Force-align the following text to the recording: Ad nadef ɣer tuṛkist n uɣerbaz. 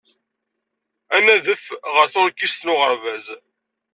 Ad 1.15 1.21
nadef 1.25 1.63
ɣer 1.93 2.05
tuṛkist 2.13 2.61
n 2.63 2.71
uɣerbaz. 2.73 3.25